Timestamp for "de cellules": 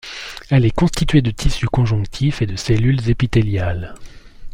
2.47-3.07